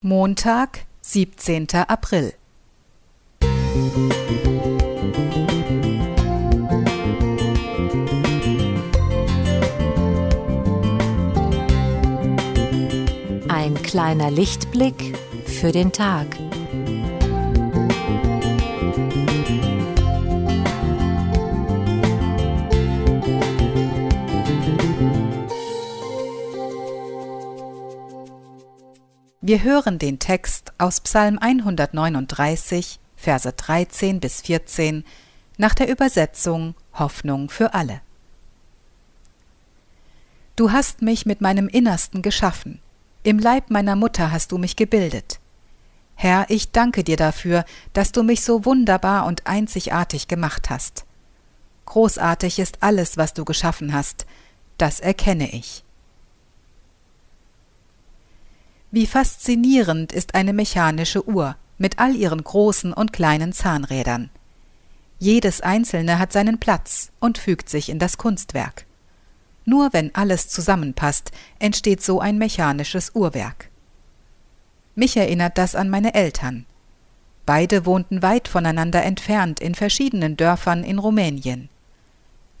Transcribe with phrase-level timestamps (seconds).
[0.00, 1.66] Montag, 17.
[1.88, 2.32] April.
[13.48, 16.28] Ein kleiner Lichtblick für den Tag.
[29.40, 35.04] Wir hören den Text aus Psalm 139, Verse 13 bis 14
[35.58, 38.00] nach der Übersetzung Hoffnung für alle.
[40.56, 42.80] Du hast mich mit meinem Innersten geschaffen,
[43.22, 45.38] im Leib meiner Mutter hast du mich gebildet.
[46.16, 51.04] Herr, ich danke dir dafür, dass du mich so wunderbar und einzigartig gemacht hast.
[51.86, 54.26] Großartig ist alles, was du geschaffen hast,
[54.78, 55.84] das erkenne ich.
[58.90, 64.30] Wie faszinierend ist eine mechanische Uhr mit all ihren großen und kleinen Zahnrädern.
[65.18, 68.86] Jedes einzelne hat seinen Platz und fügt sich in das Kunstwerk.
[69.66, 73.68] Nur wenn alles zusammenpasst, entsteht so ein mechanisches Uhrwerk.
[74.94, 76.64] Mich erinnert das an meine Eltern.
[77.44, 81.68] Beide wohnten weit voneinander entfernt in verschiedenen Dörfern in Rumänien.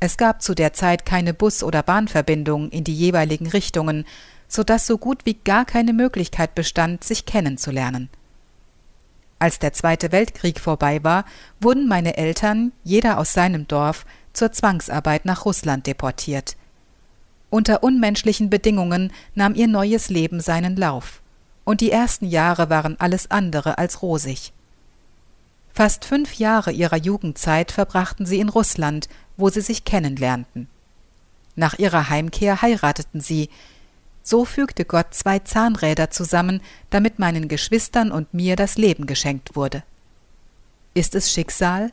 [0.00, 4.04] Es gab zu der Zeit keine Bus- oder Bahnverbindung in die jeweiligen Richtungen,
[4.48, 8.08] so dass so gut wie gar keine Möglichkeit bestand, sich kennenzulernen.
[9.38, 11.24] Als der Zweite Weltkrieg vorbei war,
[11.60, 16.56] wurden meine Eltern, jeder aus seinem Dorf, zur Zwangsarbeit nach Russland deportiert.
[17.50, 21.22] Unter unmenschlichen Bedingungen nahm ihr neues Leben seinen Lauf,
[21.64, 24.52] und die ersten Jahre waren alles andere als rosig.
[25.72, 30.68] Fast fünf Jahre ihrer Jugendzeit verbrachten sie in Russland, wo sie sich kennenlernten.
[31.54, 33.48] Nach ihrer Heimkehr heirateten sie,
[34.28, 39.82] so fügte Gott zwei Zahnräder zusammen, damit meinen Geschwistern und mir das Leben geschenkt wurde.
[40.92, 41.92] Ist es Schicksal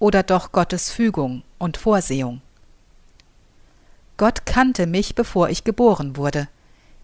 [0.00, 2.40] oder doch Gottes Fügung und Vorsehung?
[4.16, 6.48] Gott kannte mich, bevor ich geboren wurde.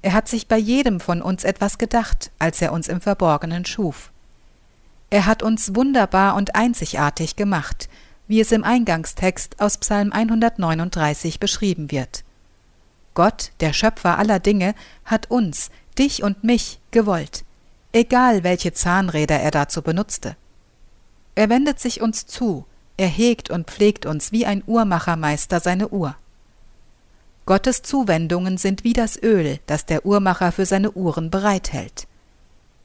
[0.01, 4.11] Er hat sich bei jedem von uns etwas gedacht, als er uns im Verborgenen schuf.
[5.11, 7.89] Er hat uns wunderbar und einzigartig gemacht,
[8.27, 12.25] wie es im Eingangstext aus Psalm 139 beschrieben wird.
[13.15, 14.75] Gott, der Schöpfer aller Dinge,
[15.05, 17.45] hat uns, dich und mich, gewollt,
[17.93, 20.37] egal welche Zahnräder er dazu benutzte.
[21.35, 26.17] Er wendet sich uns zu, er hegt und pflegt uns wie ein Uhrmachermeister seine Uhr.
[27.45, 32.07] Gottes Zuwendungen sind wie das Öl, das der Uhrmacher für seine Uhren bereithält.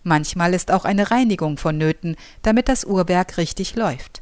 [0.03, 4.21] Manchmal ist auch eine Reinigung vonnöten, damit das Uhrwerk richtig läuft.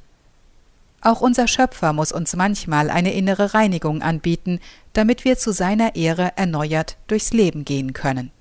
[1.06, 4.60] Auch unser Schöpfer muss uns manchmal eine innere Reinigung anbieten,
[4.94, 8.32] damit wir zu seiner Ehre erneuert durchs Leben gehen können.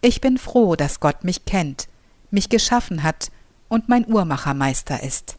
[0.00, 1.86] Ich bin froh, dass Gott mich kennt,
[2.30, 3.30] mich geschaffen hat
[3.68, 5.36] und mein Uhrmachermeister ist.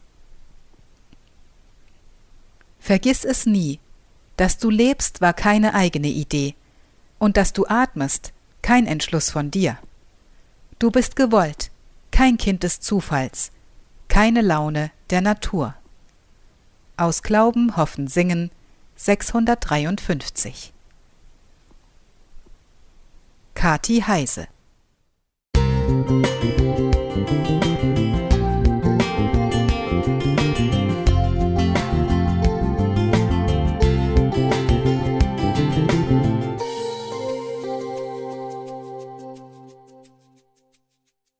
[2.78, 3.80] Vergiss es nie,
[4.36, 6.54] dass du lebst war keine eigene Idee,
[7.18, 9.78] und dass du atmest kein Entschluss von dir.
[10.78, 11.72] Du bist gewollt,
[12.12, 13.50] kein Kind des Zufalls,
[14.06, 15.76] keine Laune der Natur.
[16.96, 18.50] Aus Glauben, Hoffen, Singen
[18.96, 20.72] 653
[23.54, 24.48] Kati Heise
[25.56, 26.63] Musik